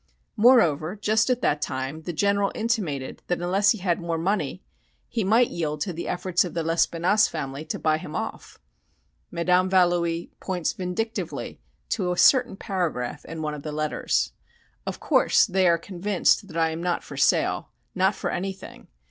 Moreover, 0.35 0.95
just 0.95 1.29
at 1.29 1.41
that 1.43 1.61
time 1.61 2.01
the 2.01 2.11
General 2.11 2.51
intimated 2.55 3.21
that 3.27 3.39
unless 3.39 3.69
he 3.69 3.77
had 3.77 4.01
more 4.01 4.17
money 4.17 4.63
he 5.07 5.23
might 5.23 5.51
yield 5.51 5.79
to 5.81 5.93
the 5.93 6.07
efforts 6.07 6.43
of 6.43 6.55
the 6.55 6.63
Lespinasse 6.63 7.27
family 7.27 7.63
to 7.65 7.77
buy 7.77 7.99
him 7.99 8.15
off." 8.15 8.57
Madame 9.29 9.69
Valoie 9.69 10.31
points 10.39 10.73
vindictively 10.73 11.61
to 11.89 12.11
a 12.11 12.17
certain 12.17 12.55
paragraph 12.57 13.23
in 13.25 13.43
one 13.43 13.53
of 13.53 13.61
the 13.61 13.71
letters: 13.71 14.31
"Of 14.87 14.99
course 14.99 15.45
they 15.45 15.67
are 15.67 15.77
convinced 15.77 16.47
that 16.47 16.57
I 16.57 16.71
am 16.71 16.81
not 16.81 17.03
for 17.03 17.15
sale, 17.15 17.69
not 17.93 18.15
for 18.15 18.31
anything.... 18.31 18.87